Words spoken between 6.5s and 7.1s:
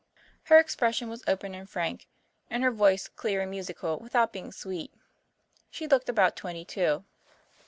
two.